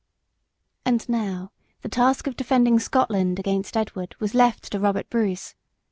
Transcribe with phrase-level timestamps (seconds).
[0.83, 1.51] And now
[1.83, 5.53] the task of defending Scotland against Edward was left to Robert Bruce.